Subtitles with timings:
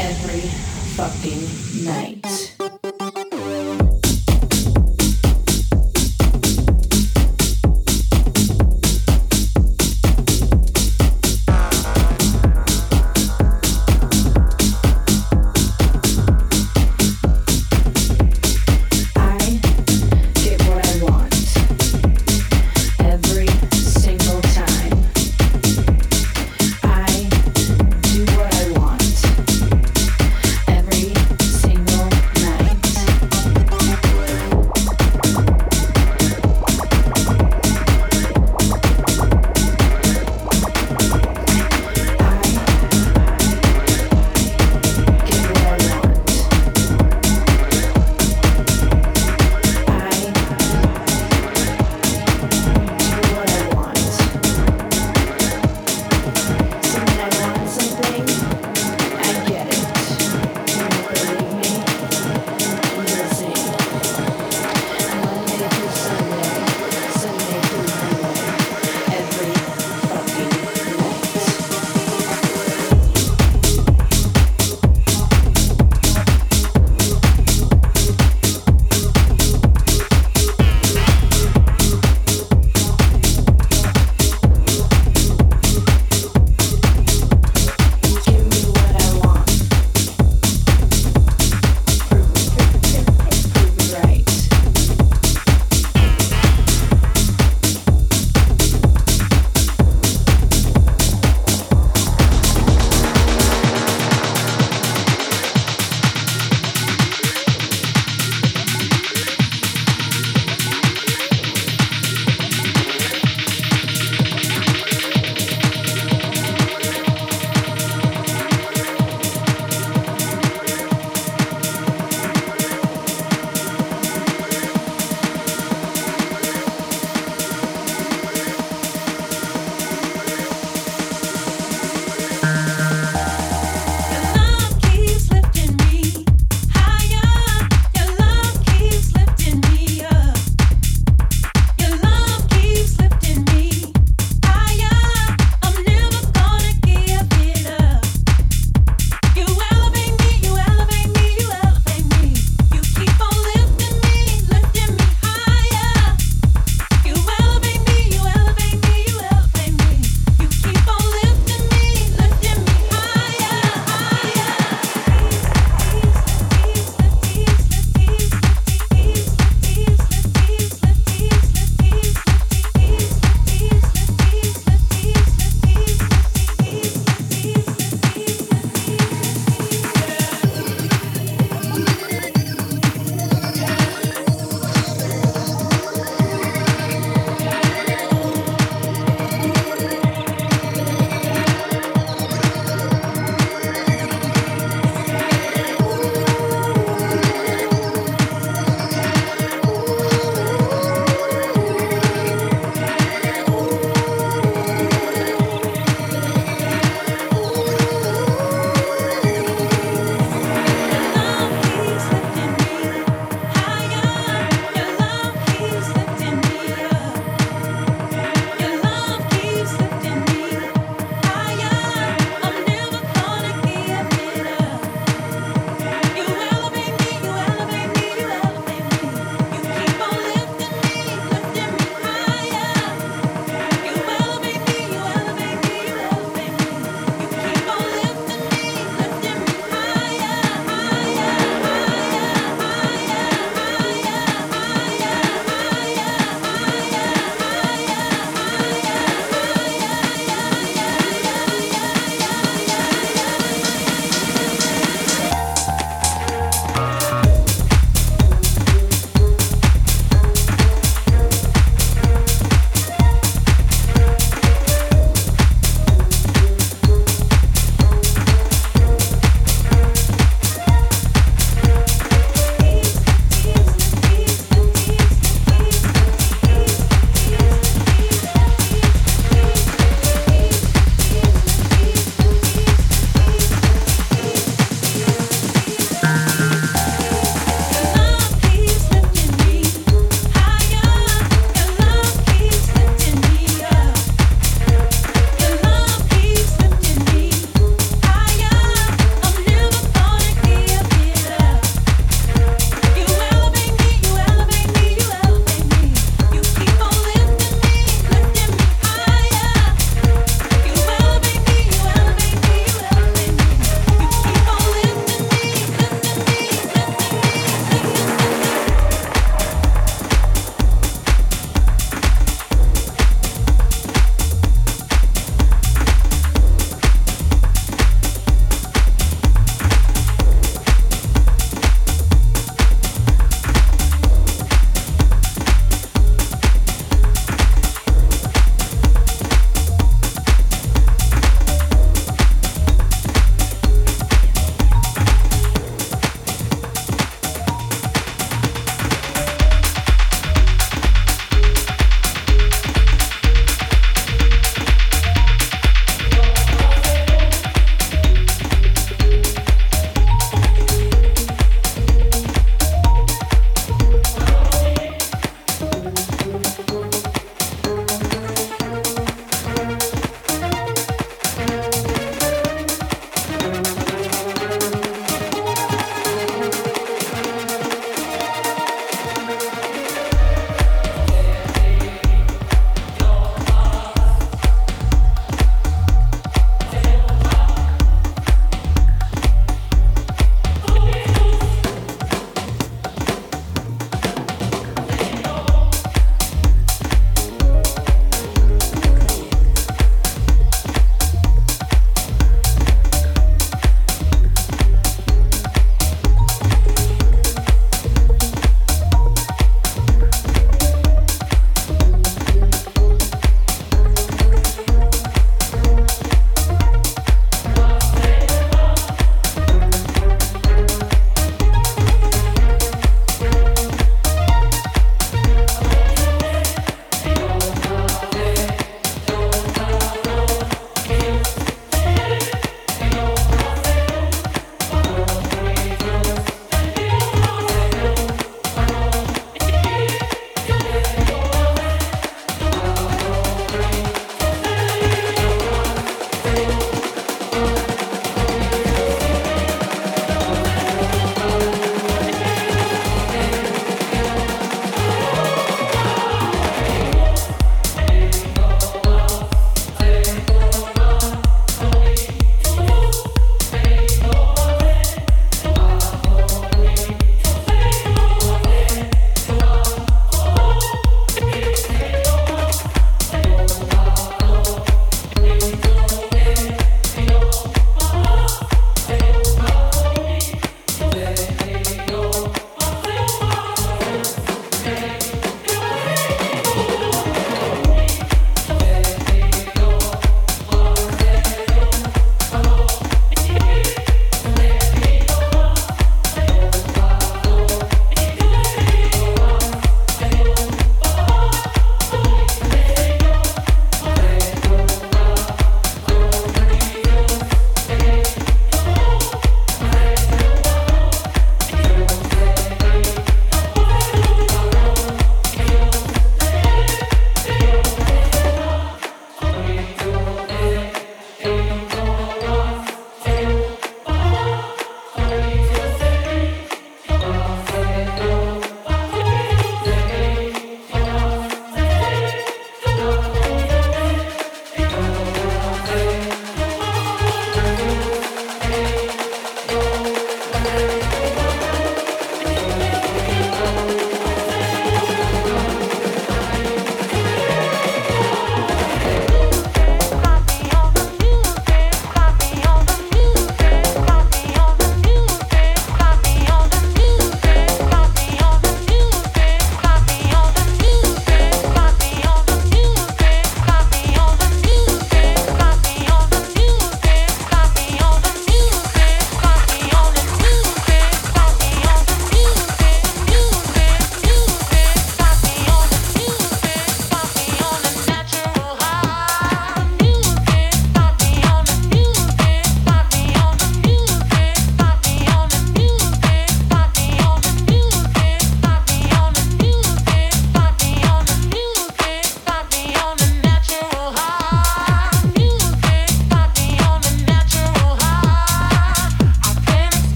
[0.00, 0.40] every
[0.96, 2.59] fucking night.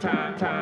[0.00, 0.57] Bye.